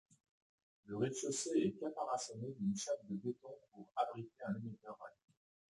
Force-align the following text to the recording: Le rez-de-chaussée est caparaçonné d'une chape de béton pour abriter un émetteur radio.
Le 0.87 0.97
rez-de-chaussée 0.97 1.59
est 1.63 1.79
caparaçonné 1.79 2.49
d'une 2.57 2.75
chape 2.75 3.05
de 3.07 3.13
béton 3.17 3.55
pour 3.71 3.85
abriter 3.95 4.33
un 4.47 4.55
émetteur 4.55 4.97
radio. 4.99 5.21